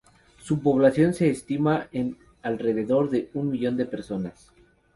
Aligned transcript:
Su 0.41 0.63
población 0.63 1.13
se 1.13 1.29
estima 1.29 1.85
en 1.91 2.17
alrededor 2.41 3.11
de 3.11 3.29
un 3.35 3.51
millón 3.51 3.77
de 3.77 3.85
personas. 3.85 4.51